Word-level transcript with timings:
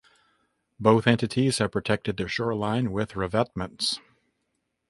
Both 0.79 1.05
entities 1.05 1.59
have 1.59 1.71
protected 1.73 2.17
their 2.17 2.27
shoreline 2.27 2.91
with 2.91 3.11
revetments. 3.11 3.99